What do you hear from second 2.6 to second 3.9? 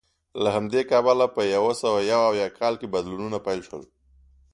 کې بدلونونه پیل شول